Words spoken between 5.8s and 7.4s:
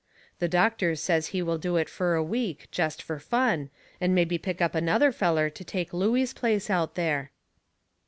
Looey's place out there.